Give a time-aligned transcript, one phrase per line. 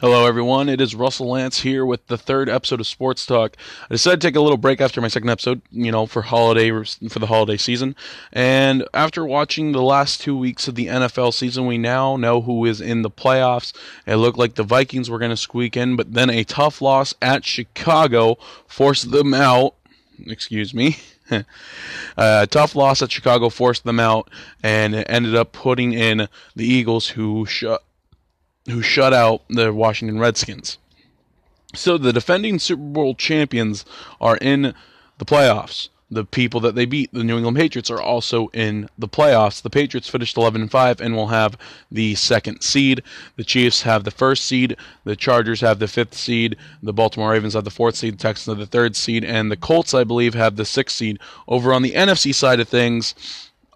[0.00, 0.68] Hello, everyone.
[0.68, 3.56] It is Russell Lance here with the third episode of Sports Talk.
[3.90, 6.70] I decided to take a little break after my second episode, you know, for holiday
[6.70, 7.96] for the holiday season.
[8.32, 12.64] And after watching the last two weeks of the NFL season, we now know who
[12.64, 13.72] is in the playoffs.
[14.06, 17.12] It looked like the Vikings were going to squeak in, but then a tough loss
[17.20, 19.74] at Chicago forced them out.
[20.28, 20.98] Excuse me.
[22.16, 24.30] a tough loss at Chicago forced them out,
[24.62, 27.82] and it ended up putting in the Eagles, who shut
[28.68, 30.78] who shut out the Washington Redskins.
[31.74, 33.84] So the defending Super Bowl champions
[34.20, 34.74] are in
[35.18, 35.88] the playoffs.
[36.10, 39.60] The people that they beat, the New England Patriots, are also in the playoffs.
[39.60, 41.58] The Patriots finished 11 and 5 and will have
[41.90, 43.02] the second seed.
[43.36, 44.78] The Chiefs have the first seed.
[45.04, 46.56] The Chargers have the fifth seed.
[46.82, 48.14] The Baltimore Ravens have the fourth seed.
[48.14, 51.18] The Texans have the third seed, and the Colts, I believe, have the sixth seed.
[51.46, 53.14] Over on the NFC side of things,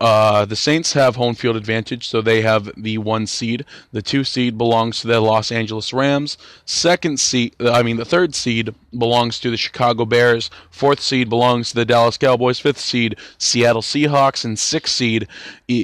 [0.02, 3.65] uh, the Saints have home field advantage, so they have the one seed.
[3.93, 6.37] The two seed belongs to the Los Angeles Rams.
[6.65, 10.51] Second seed, I mean, the third seed belongs to the Chicago Bears.
[10.73, 12.59] Fourth seed belongs to the Dallas Cowboys.
[12.59, 15.29] Fifth seed, Seattle Seahawks, and sixth seed,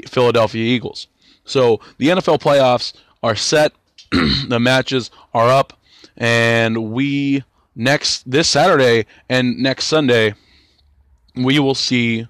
[0.08, 1.06] Philadelphia Eagles.
[1.44, 3.72] So the NFL playoffs are set.
[4.10, 5.78] the matches are up,
[6.16, 7.44] and we
[7.76, 10.34] next this Saturday and next Sunday
[11.36, 12.26] we will see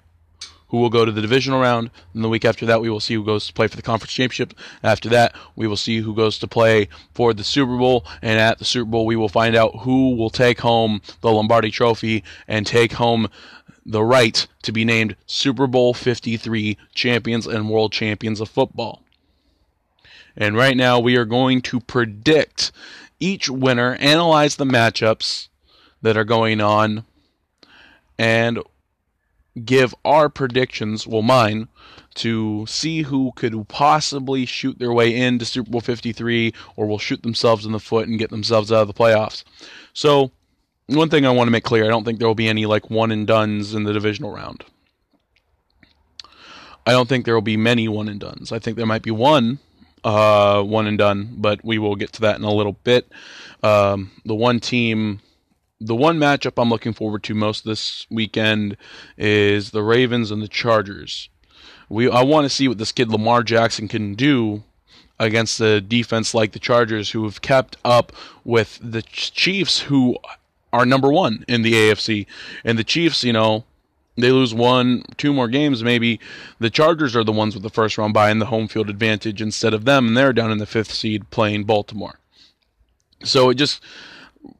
[0.69, 1.91] who will go to the divisional round.
[2.13, 4.13] And the week after that, we will see who goes to play for the conference
[4.13, 4.53] championship.
[4.83, 8.05] After that, we will see who goes to play for the Super Bowl.
[8.21, 11.71] And at the Super Bowl, we will find out who will take home the Lombardi
[11.71, 13.29] Trophy and take home
[13.85, 19.03] the right to be named Super Bowl 53 champions and world champions of football.
[20.37, 22.71] And right now, we are going to predict
[23.19, 25.47] each winner, analyze the matchups
[26.01, 27.03] that are going on,
[28.17, 28.59] and
[29.65, 31.67] give our predictions, well, mine,
[32.15, 37.23] to see who could possibly shoot their way into Super Bowl 53 or will shoot
[37.23, 39.43] themselves in the foot and get themselves out of the playoffs.
[39.93, 40.31] So,
[40.87, 42.89] one thing I want to make clear I don't think there will be any like
[42.89, 44.65] one and duns in the divisional round.
[46.85, 48.51] I don't think there will be many one and duns.
[48.51, 49.59] I think there might be one
[50.03, 53.11] uh, one and done, but we will get to that in a little bit.
[53.63, 55.21] Um, the one team
[55.81, 58.75] the one matchup I'm looking forward to most this weekend
[59.17, 61.29] is the Ravens and the Chargers.
[61.87, 64.63] We I want to see what this kid Lamar Jackson can do
[65.19, 68.13] against a defense like the Chargers, who have kept up
[68.45, 70.17] with the Chiefs, who
[70.71, 72.25] are number one in the AFC.
[72.63, 73.65] And the Chiefs, you know,
[74.15, 76.19] they lose one, two more games, maybe
[76.59, 79.41] the Chargers are the ones with the first round bye and the home field advantage
[79.41, 82.19] instead of them, and they're down in the fifth seed playing Baltimore.
[83.23, 83.81] So it just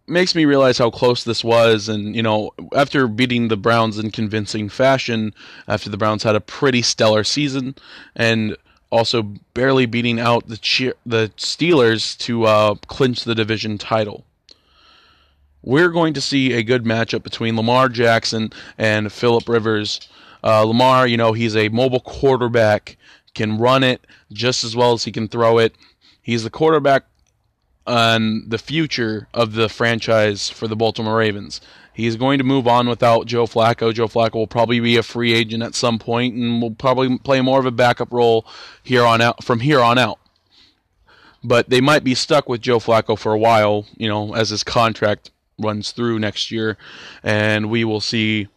[0.07, 1.89] makes me realize how close this was.
[1.89, 5.33] And, you know, after beating the Browns in convincing fashion,
[5.67, 7.75] after the Browns had a pretty stellar season,
[8.15, 8.55] and
[8.91, 9.21] also
[9.53, 14.25] barely beating out the cheer- the Steelers to uh, clinch the division title.
[15.61, 19.99] We're going to see a good matchup between Lamar Jackson and Philip Rivers.
[20.43, 22.97] Uh, Lamar, you know, he's a mobile quarterback,
[23.35, 25.75] can run it just as well as he can throw it.
[26.21, 27.03] He's the quarterback
[27.89, 31.59] on the future of the franchise for the Baltimore Ravens.
[31.93, 33.93] He's going to move on without Joe Flacco.
[33.93, 37.41] Joe Flacco will probably be a free agent at some point and will probably play
[37.41, 38.45] more of a backup role
[38.83, 40.19] here on out from here on out.
[41.43, 44.63] But they might be stuck with Joe Flacco for a while, you know, as his
[44.63, 46.77] contract runs through next year,
[47.23, 48.47] and we will see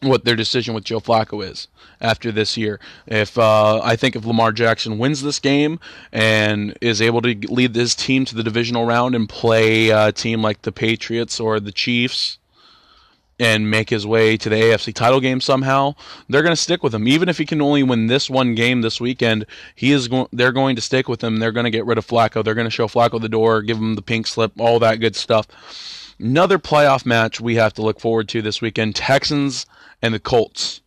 [0.00, 1.68] what their decision with Joe Flacco is
[2.00, 2.80] after this year.
[3.06, 5.80] If uh, I think if Lamar Jackson wins this game
[6.12, 10.42] and is able to lead this team to the divisional round and play a team
[10.42, 12.38] like the Patriots or the Chiefs
[13.38, 15.94] and make his way to the AFC title game somehow,
[16.28, 17.06] they're going to stick with him.
[17.06, 20.76] Even if he can only win this one game this weekend, he is they're going
[20.76, 21.38] to stick with him.
[21.38, 22.42] They're going to get rid of Flacco.
[22.42, 25.16] They're going to show Flacco the door, give him the pink slip, all that good
[25.16, 25.46] stuff.
[26.18, 29.66] Another playoff match we have to look forward to this weekend Texans
[30.00, 30.80] and the Colts.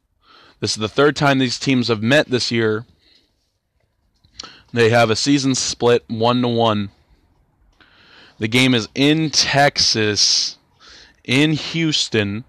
[0.60, 2.86] This is the third time these teams have met this year.
[4.74, 6.90] They have a season split one to one.
[8.40, 10.58] The game is in Texas,
[11.24, 12.44] in Houston,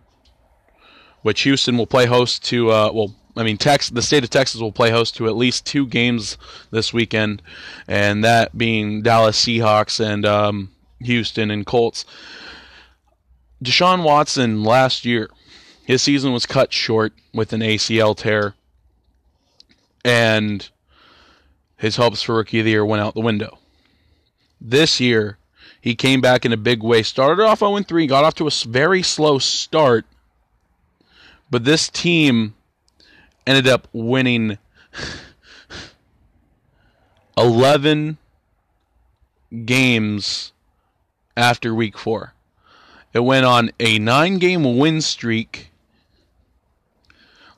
[1.23, 2.71] which Houston will play host to.
[2.71, 5.67] Uh, well, I mean, Tex, the state of Texas will play host to at least
[5.67, 6.39] two games
[6.71, 7.43] this weekend,
[7.87, 12.05] and that being Dallas Seahawks and um, Houston and Colts.
[13.63, 15.29] Deshaun Watson last year,
[15.85, 18.55] his season was cut short with an ACL tear,
[20.05, 20.69] and
[21.77, 23.59] his hopes for rookie of the year went out the window.
[24.61, 25.39] This year,
[25.81, 27.03] he came back in a big way.
[27.03, 30.05] Started off 0 3, got off to a very slow start,
[31.51, 32.55] but this team
[33.47, 34.59] ended up winning
[37.37, 38.19] 11
[39.65, 40.53] games
[41.37, 42.35] after week four.
[43.13, 45.71] It went on a nine game win streak,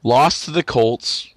[0.02, 1.28] lost to the Colts,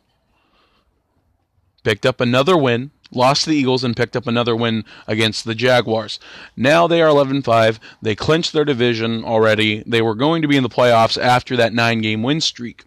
[1.84, 5.54] picked up another win, lost to the Eagles, and picked up another win against the
[5.54, 6.18] Jaguars.
[6.56, 7.80] Now they are 11 5.
[8.02, 9.84] They clinched their division already.
[9.86, 12.86] They were going to be in the playoffs after that nine game win streak.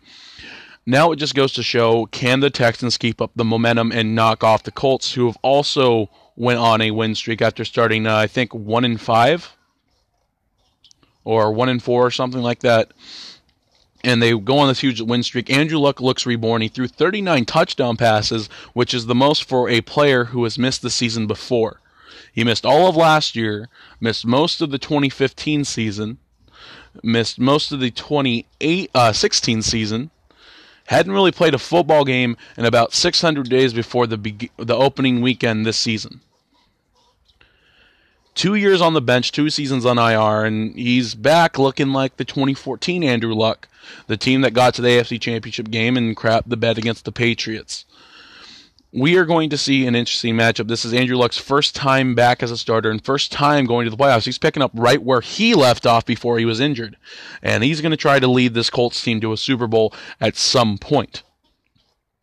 [0.86, 4.42] Now it just goes to show can the Texans keep up the momentum and knock
[4.42, 8.26] off the Colts, who have also went on a win streak after starting, uh, I
[8.28, 9.57] think, one in five
[11.28, 12.90] or one in four or something like that.
[14.02, 15.50] And they go on this huge win streak.
[15.50, 16.62] Andrew Luck looks reborn.
[16.62, 20.80] He threw 39 touchdown passes, which is the most for a player who has missed
[20.80, 21.82] the season before.
[22.32, 23.68] He missed all of last year,
[24.00, 26.16] missed most of the 2015 season,
[27.02, 30.10] missed most of the 2016 uh, season,
[30.86, 35.20] hadn't really played a football game in about 600 days before the be- the opening
[35.20, 36.22] weekend this season
[38.38, 42.24] two years on the bench, two seasons on IR, and he's back looking like the
[42.24, 43.68] 2014 Andrew Luck,
[44.06, 47.12] the team that got to the AFC Championship game and crapped the bed against the
[47.12, 47.84] Patriots.
[48.92, 50.68] We are going to see an interesting matchup.
[50.68, 53.90] This is Andrew Luck's first time back as a starter and first time going to
[53.90, 54.24] the playoffs.
[54.24, 56.96] He's picking up right where he left off before he was injured.
[57.42, 60.36] And he's going to try to lead this Colts team to a Super Bowl at
[60.36, 61.22] some point.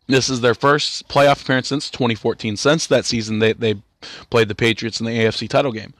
[0.08, 2.58] This is their first playoff appearance since 2014.
[2.58, 3.76] Since that season, they, they
[4.30, 5.94] played the Patriots in the AFC title game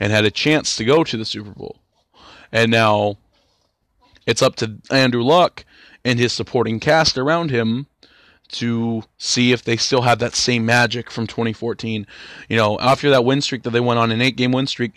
[0.00, 1.76] and had a chance to go to the Super Bowl.
[2.50, 3.18] And now
[4.26, 5.64] it's up to Andrew Luck
[6.04, 7.86] and his supporting cast around him
[8.52, 12.06] to see if they still have that same magic from 2014.
[12.48, 14.92] You know, after that win streak that they went on an eight game win streak,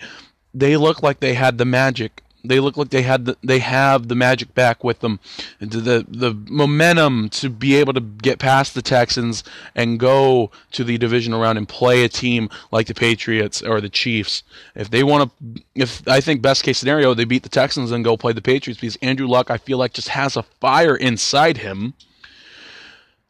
[0.53, 4.07] they look like they had the magic they look like they had the, they have
[4.07, 5.19] the magic back with them,
[5.59, 9.43] the the momentum to be able to get past the Texans
[9.75, 13.89] and go to the divisional round and play a team like the Patriots or the
[13.89, 14.43] Chiefs.
[14.75, 18.03] If they want to, if I think best case scenario they beat the Texans and
[18.03, 21.57] go play the Patriots because Andrew Luck I feel like just has a fire inside
[21.57, 21.93] him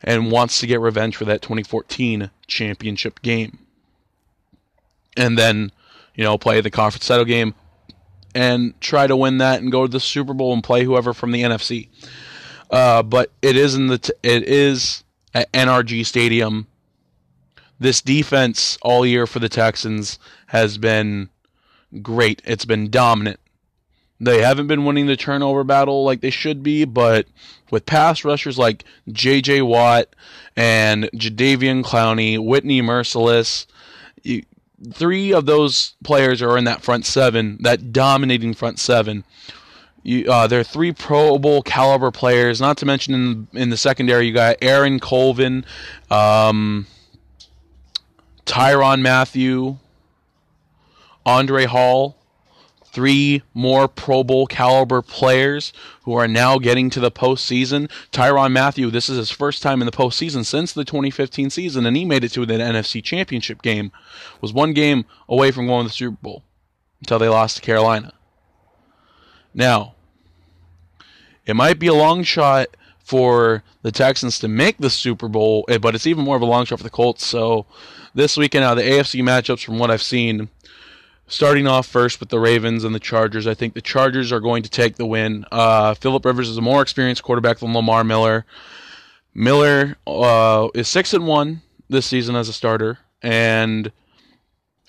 [0.02, 3.58] and wants to get revenge for that 2014 championship game.
[5.18, 5.72] And then,
[6.14, 7.56] you know, play the conference title game,
[8.36, 11.32] and try to win that and go to the Super Bowl and play whoever from
[11.32, 11.88] the NFC.
[12.70, 15.04] Uh, but it is in the t- it is
[15.34, 16.68] at NRG Stadium.
[17.80, 21.30] This defense all year for the Texans has been
[22.02, 22.42] great.
[22.46, 23.40] It's been dominant.
[24.20, 27.28] They haven't been winning the turnover battle like they should be, but
[27.70, 29.62] with pass rushers like J.J.
[29.62, 30.08] Watt
[30.56, 33.66] and Jadeveon Clowney, Whitney Mercilus,
[34.24, 34.44] you,
[34.94, 39.24] three of those players are in that front seven, that dominating front seven.
[40.04, 42.62] You, uh, they're three Pro Bowl caliber players.
[42.62, 45.66] Not to mention in in the secondary, you got Aaron Colvin,
[46.12, 46.86] um,
[48.46, 49.78] Tyrann Mathieu,
[51.26, 52.16] Andre Hal,
[52.96, 57.92] three more Pro Bowl caliber players who are now getting to the postseason.
[58.14, 61.98] Tyrann Mathieu, this is his first time in the postseason since the 2015 season, and
[61.98, 63.92] he made it to the NFC Championship game.
[64.40, 66.44] Was one game away from going to the Super Bowl
[67.02, 68.14] until they lost to Carolina.
[69.54, 69.96] Now,
[71.46, 75.78] it might be a long shot for the Texans to make the Super Bowl, eh,
[75.78, 77.26] but it's even more of a long shot for the Colts.
[77.26, 77.66] So
[78.14, 80.50] this weekend, now the AFC matchups, from what I've seen,
[81.28, 83.48] starting off first with the Ravens and the Chargers.
[83.48, 85.46] I think the Chargers are going to take the win.
[85.52, 88.46] Uh, Philip Rivers is a more experienced quarterback than Lamar Miller.
[89.34, 93.92] Miller uh, is six and one this season as a starter, and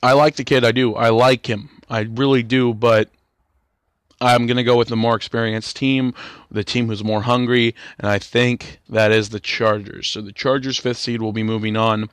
[0.03, 0.65] I like the kid.
[0.65, 0.95] I do.
[0.95, 1.71] I like him.
[1.91, 2.73] I really do.
[2.73, 3.11] But
[4.21, 6.15] I'm going to go with the more experienced team,
[6.51, 10.09] the team who's more hungry, and I think that is the Chargers.
[10.09, 12.09] So the Chargers' fifth seed will be moving on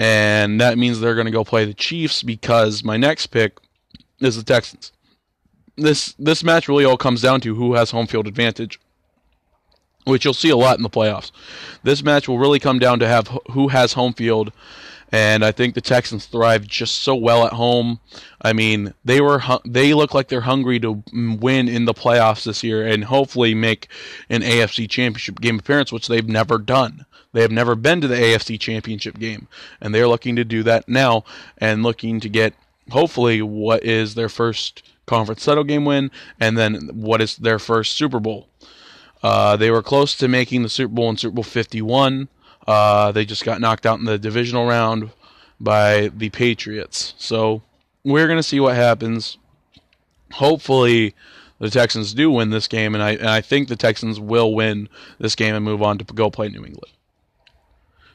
[0.00, 3.58] and that means they're going to go play the Chiefs because my next pick
[4.20, 4.92] is the Texans.
[5.76, 8.80] This this match really all comes down to who has home field advantage,
[10.04, 11.32] which you'll see a lot in the playoffs.
[11.82, 14.52] This match will really come down to have who has home field,
[15.12, 18.00] and I think the Texans thrive just so well at home.
[18.40, 22.64] I mean, they were they look like they're hungry to win in the playoffs this
[22.64, 23.88] year and hopefully make
[24.30, 27.04] an AFC Championship game appearance, which they've never done.
[27.32, 29.46] They have never been to the AFC Championship game,
[29.80, 31.24] and they're looking to do that now
[31.58, 32.54] and looking to get
[32.90, 37.92] hopefully what is their first conference title game win, and then what is their first
[37.96, 38.48] Super Bowl.
[39.22, 42.28] Uh, they were close to making the Super Bowl in Super Bowl 51.
[42.66, 45.10] Uh, they just got knocked out in the divisional round
[45.60, 47.14] by the Patriots.
[47.18, 47.62] So
[48.04, 49.36] we're going to see what happens.
[50.32, 51.14] Hopefully,
[51.58, 54.88] the Texans do win this game, and I, and I think the Texans will win
[55.18, 56.92] this game and move on to go play New England.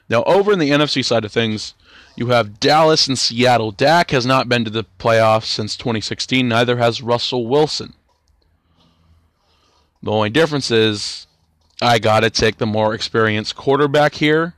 [0.10, 1.74] Now, over in the NFC side of things,
[2.16, 3.72] You have Dallas and Seattle.
[3.72, 6.48] Dak has not been to the playoffs since 2016.
[6.48, 7.94] Neither has Russell Wilson.
[10.02, 11.28] The only difference is
[11.82, 14.54] I got to take the more experienced quarterback here.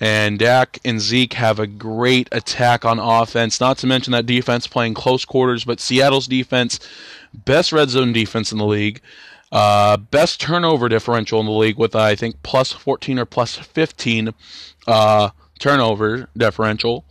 [0.00, 3.60] And Dak and Zeke have a great attack on offense.
[3.60, 6.80] Not to mention that defense playing close quarters, but Seattle's defense,
[7.32, 9.00] best red zone defense in the league,
[9.52, 14.30] uh, best turnover differential in the league with I think plus 14 or plus 15
[14.86, 17.04] uh, turnover differential.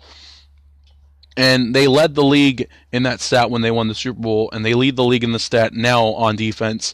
[1.37, 4.65] And they led the league in that stat when they won the Super Bowl, and
[4.65, 6.93] they lead the league in the stat now on defense.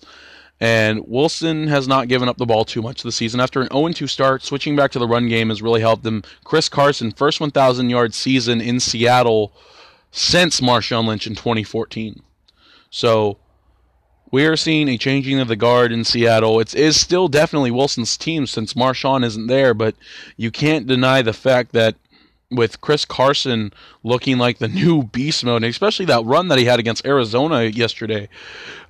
[0.60, 3.40] And Wilson has not given up the ball too much this season.
[3.40, 6.24] After an 0 2 start, switching back to the run game has really helped them.
[6.44, 9.54] Chris Carson, first 1,000 yard season in Seattle
[10.12, 12.22] since Marshawn Lynch in 2014.
[12.90, 13.38] So
[14.32, 16.60] we are seeing a changing of the guard in Seattle.
[16.60, 19.96] It is still definitely Wilson's team since Marshawn isn't there, but
[20.36, 21.96] you can't deny the fact that
[22.50, 26.80] with Chris Carson looking like the new beast mode, especially that run that he had
[26.80, 28.30] against Arizona yesterday,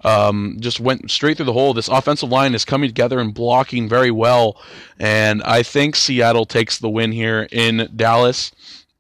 [0.04, 1.74] um, just went straight through the hole.
[1.74, 4.62] This offensive line is coming together and blocking very well,
[5.00, 8.52] and I think Seattle takes the win here in Dallas.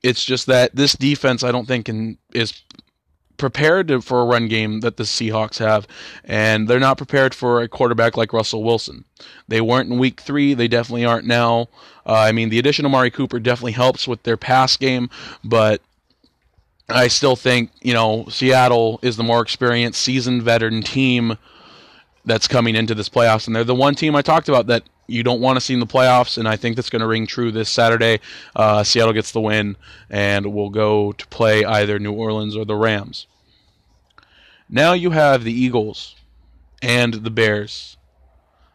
[0.03, 2.61] It's just that this defense, I don't think, can, is
[3.37, 5.87] prepared to, for a run game that the Seahawks have,
[6.23, 9.05] and they're not prepared for a quarterback like Russell Wilson.
[9.47, 11.67] They weren't in Week Three; they definitely aren't now.
[12.05, 15.09] Uh, I mean, the addition of Mari Cooper definitely helps with their pass game,
[15.43, 15.81] but
[16.89, 21.37] I still think you know Seattle is the more experienced, seasoned veteran team
[22.25, 25.23] that's coming into this playoffs, and they're the one team I talked about that you
[25.23, 27.51] don't want to see in the playoffs, and I think that's going to ring true
[27.51, 28.19] this Saturday.
[28.55, 29.77] Uh, Seattle gets the win,
[30.09, 33.25] and will go to play either New Orleans or the Rams.
[34.69, 36.15] Now you have the Eagles
[36.81, 37.97] and the Bears.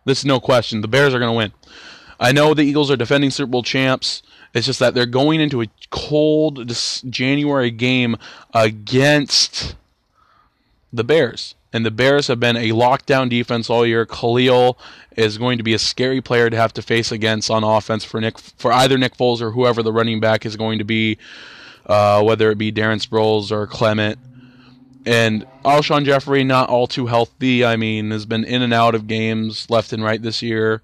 [0.05, 0.81] This is no question.
[0.81, 1.53] The Bears are going to win.
[2.19, 4.23] I know the Eagles are defending Super Bowl champs.
[4.55, 6.71] It's just that they're going into a cold
[7.11, 8.17] January game
[8.55, 9.77] against
[10.93, 11.55] the Bears.
[11.73, 14.05] And the Bears have been a lockdown defense all year.
[14.05, 14.79] Khalil
[15.17, 18.21] is going to be a scary player to have to face against on offense for
[18.21, 21.17] Nick for either Nick Foles or whoever the running back is going to be,
[21.87, 24.19] uh, whether it be Darren Sproles or Clement.
[25.05, 27.65] And Alshon Jeffery, not all too healthy.
[27.65, 30.83] I mean, has been in and out of games left and right this year.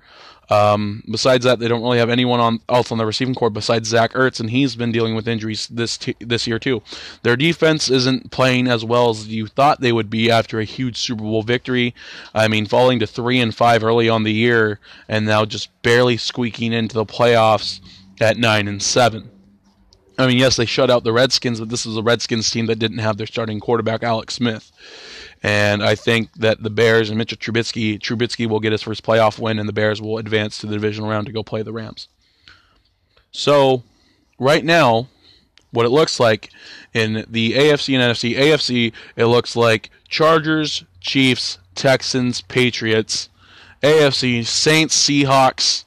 [0.51, 3.89] Um, besides that, they don't really have anyone on, else on the receiving corps besides
[3.89, 6.83] Zach Ertz, and he's been dealing with injuries this t- this year too.
[7.23, 10.97] Their defense isn't playing as well as you thought they would be after a huge
[10.97, 11.95] Super Bowl victory.
[12.35, 16.17] I mean, falling to three and five early on the year, and now just barely
[16.17, 17.81] squeaking into the playoffs
[18.21, 19.31] at nine and seven.
[20.19, 22.81] I mean, yes, they shut out the Redskins, but this was a Redskins team that
[22.81, 24.73] didn't have their starting quarterback, Alex Smith.
[25.43, 29.39] And I think that the Bears and Mitchell Trubisky, Trubisky will get his first playoff
[29.39, 32.09] win, and the Bears will advance to the divisional round to go play the Rams.
[33.31, 33.85] So,
[34.39, 35.07] right now,
[35.71, 36.51] what it looks like
[36.93, 43.29] in the AFC and NFC, AFC, it looks like Chargers, Chiefs, Texans, Patriots,
[43.83, 45.85] AFC, Saints, Seahawks,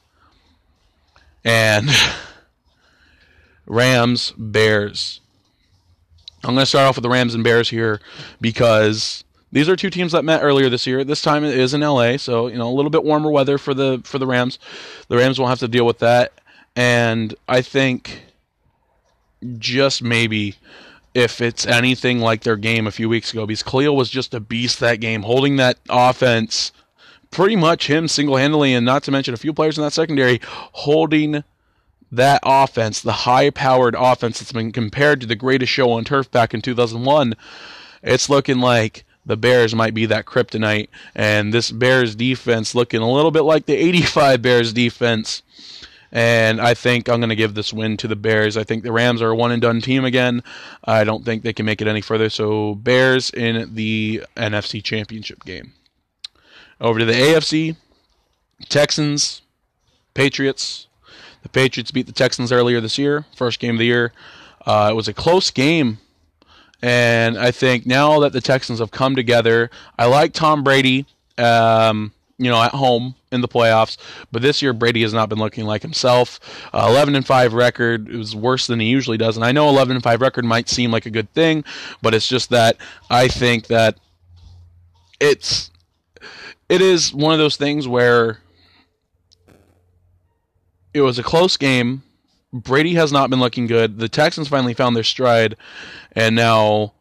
[1.44, 1.90] and
[3.66, 5.20] Rams, Bears.
[6.44, 8.00] I'm going to start off with the Rams and Bears here
[8.40, 11.04] because these are two teams that met earlier this year.
[11.04, 13.74] This time it is in LA, so you know a little bit warmer weather for
[13.74, 14.58] the for the Rams.
[15.08, 16.32] The Rams won't have to deal with that,
[16.74, 18.22] and I think
[19.58, 20.56] just maybe
[21.14, 24.40] if it's anything like their game a few weeks ago, because Khalil was just a
[24.40, 26.72] beast that game, holding that offense
[27.30, 30.40] pretty much him single handedly, and not to mention a few players in that secondary
[30.44, 31.44] holding
[32.10, 36.30] that offense, the high powered offense that's been compared to the greatest show on turf
[36.30, 37.34] back in 2001.
[38.02, 40.88] It's looking like the Bears might be that kryptonite.
[41.14, 45.42] And this Bears defense looking a little bit like the 85 Bears defense.
[46.14, 48.56] And I think I'm going to give this win to the Bears.
[48.56, 50.42] I think the Rams are a one and done team again.
[50.84, 52.28] I don't think they can make it any further.
[52.28, 55.72] So, Bears in the NFC Championship game.
[56.80, 57.76] Over to the AFC
[58.68, 59.40] Texans,
[60.12, 60.86] Patriots.
[61.42, 64.12] The Patriots beat the Texans earlier this year, first game of the year.
[64.66, 65.98] Uh, it was a close game
[66.82, 71.06] and I think now that the Texans have come together, I like Tom Brady,
[71.38, 73.96] um, you know, at home in the playoffs.
[74.32, 76.40] But this year, Brady has not been looking like himself.
[76.74, 79.36] Uh, 11 and 5 record is worse than he usually does.
[79.36, 81.64] And I know 11 and 5 record might seem like a good thing,
[82.02, 82.76] but it's just that
[83.08, 83.96] I think that
[85.20, 85.70] it's
[86.68, 88.40] it is one of those things where
[90.94, 92.02] it was a close game
[92.52, 93.98] Brady has not been looking good.
[93.98, 95.56] The Texans finally found their stride,
[96.12, 96.92] and now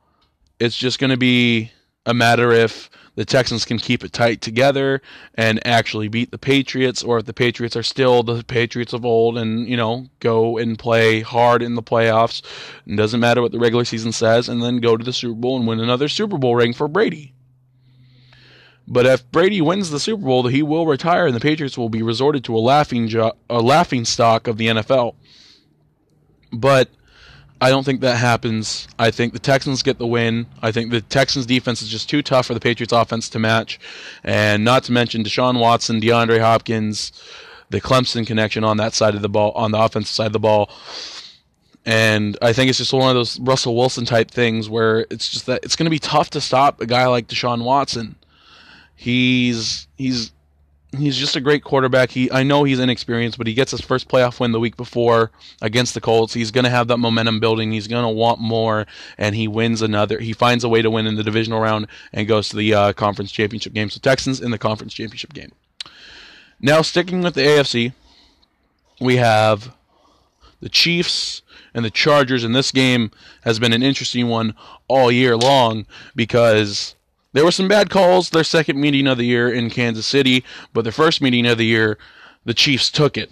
[0.60, 1.72] it's just going to be
[2.06, 5.02] a matter if the Texans can keep it tight together
[5.36, 9.38] and actually beat the Patriots, or if the Patriots are still the Patriots of old
[9.38, 12.42] and, you know, go and play hard in the playoffs.
[12.88, 15.58] It doesn't matter what the regular season says, and then go to the Super Bowl
[15.58, 17.34] and win another Super Bowl ring for Brady.
[18.88, 22.02] But if Brady wins the Super Bowl, he will retire, and the Patriots will be
[22.02, 25.16] resorted to a laughing jo- a laughing stock of the NFL.
[26.52, 26.90] But
[27.62, 28.88] I don't think that happens.
[28.98, 30.48] I think the Texans get the win.
[30.64, 33.80] I think the Texans defense is just too tough for the Patriots offense to match.
[34.24, 37.12] And not to mention Deshaun Watson, DeAndre Hopkins,
[37.70, 40.40] the Clemson connection on that side of the ball, on the offensive side of the
[40.40, 40.72] ball.
[41.86, 45.46] And I think it's just one of those Russell Wilson type things where it's just
[45.46, 48.16] that it's going to be tough to stop a guy like Deshaun Watson.
[48.96, 50.32] He's he's
[50.98, 52.12] he's just a great quarterback.
[52.12, 55.32] He I know he's inexperienced, but he gets his first playoff win the week before
[55.62, 56.34] against the Colts.
[56.34, 57.72] He's going to have that momentum building.
[57.72, 58.86] He's going to want more,
[59.18, 60.20] and he wins another.
[60.20, 62.94] He finds a way to win in the divisional round and goes to the uh,
[62.94, 63.90] conference championship game.
[63.90, 65.52] So Texans in the conference championship game.
[66.60, 67.94] Now sticking with the AFC,
[69.00, 69.74] we have
[70.60, 71.42] the Chiefs
[71.74, 73.12] and the Chargers, and this game
[73.44, 74.54] has been an interesting one
[74.88, 76.96] all year long because
[77.34, 80.84] there were some bad calls their second meeting of the year in Kansas City, but
[80.84, 81.98] their first meeting of the year,
[82.46, 83.32] the Chiefs took it.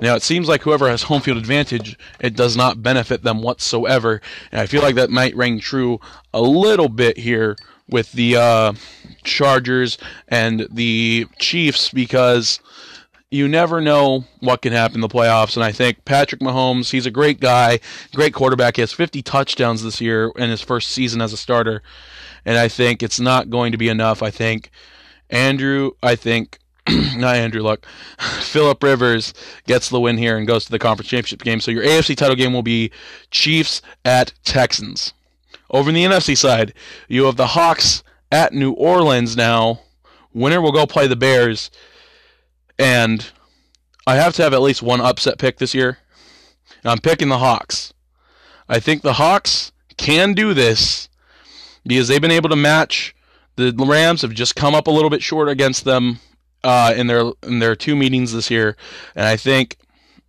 [0.00, 4.20] Now it seems like whoever has home field advantage, it does not benefit them whatsoever,
[4.50, 6.00] and I feel like that might ring true
[6.34, 7.56] a little bit here
[7.88, 8.72] with the uh,
[9.22, 12.60] Chargers and the Chiefs because
[13.30, 15.54] you never know what can happen in the playoffs.
[15.56, 17.80] And I think Patrick Mahomes, he's a great guy,
[18.14, 18.76] great quarterback.
[18.76, 21.82] He has 50 touchdowns this year in his first season as a starter
[22.48, 24.22] and I think it's not going to be enough.
[24.22, 24.70] I think
[25.28, 26.58] Andrew, I think
[26.88, 27.86] not Andrew Luck,
[28.40, 29.34] Philip Rivers
[29.66, 31.60] gets the win here and goes to the conference championship game.
[31.60, 32.90] So your AFC title game will be
[33.30, 35.12] Chiefs at Texans.
[35.70, 36.72] Over in the NFC side,
[37.08, 39.80] you have the Hawks at New Orleans now.
[40.32, 41.70] Winner will go play the Bears.
[42.78, 43.30] And
[44.06, 45.98] I have to have at least one upset pick this year.
[46.82, 47.92] And I'm picking the Hawks.
[48.68, 51.08] I think the Hawks can do this
[51.84, 53.14] because they've been able to match.
[53.56, 56.20] The Rams have just come up a little bit short against them
[56.62, 58.76] uh, in their in their two meetings this year,
[59.16, 59.76] and I think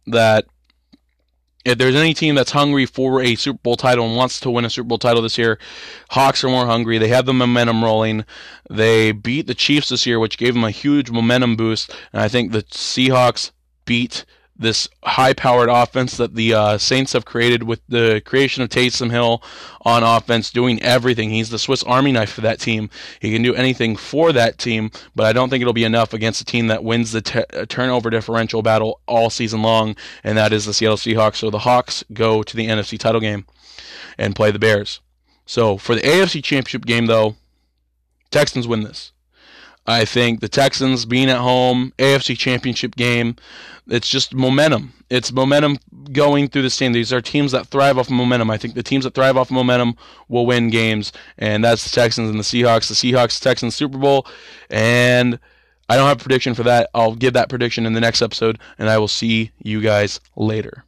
[0.07, 0.45] that
[1.65, 4.65] if there's any team that's hungry for a Super Bowl title and wants to win
[4.65, 5.59] a Super Bowl title this year,
[6.11, 6.97] Hawks are more hungry.
[6.97, 8.25] They have the momentum rolling.
[8.69, 12.27] They beat the Chiefs this year, which gave them a huge momentum boost, and I
[12.27, 13.51] think the Seahawks
[13.85, 14.25] beat
[14.59, 19.41] this high-powered offense that the uh, Saints have created with the creation of Taysom Hill
[19.81, 21.29] on offense, doing everything.
[21.29, 22.89] He's the Swiss Army knife for that team.
[23.21, 26.41] He can do anything for that team, but I don't think it'll be enough against
[26.41, 30.51] a team that wins the t- uh, turnover differential battle all season long, and that
[30.51, 31.37] is the Seattle Seahawks.
[31.37, 33.45] So the Hawks go to the NFC title game
[34.17, 34.99] and play the Bears.
[35.45, 37.37] So for the AFC Championship game, though,
[38.29, 39.13] Texans win this.
[39.87, 43.35] I think the Texans being at home, AFC Championship game,
[43.87, 44.93] it's just momentum.
[45.09, 45.79] It's momentum
[46.11, 46.93] going through the team.
[46.93, 48.51] These are teams that thrive off of momentum.
[48.51, 49.95] I think the teams that thrive off of momentum
[50.27, 52.87] will win games, and that's the Texans and the Seahawks.
[52.87, 54.27] The Seahawks Texans Super Bowl,
[54.69, 55.39] and
[55.89, 56.89] I don't have a prediction for that.
[56.93, 60.85] I'll give that prediction in the next episode, and I will see you guys later.